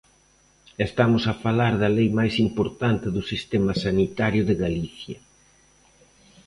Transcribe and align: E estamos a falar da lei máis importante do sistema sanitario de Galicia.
E 0.79 0.81
estamos 0.89 1.23
a 1.31 1.37
falar 1.43 1.73
da 1.81 1.89
lei 1.97 2.09
máis 2.19 2.35
importante 2.47 3.07
do 3.15 3.21
sistema 3.31 3.73
sanitario 3.85 4.41
de 4.49 4.55
Galicia. 4.63 5.17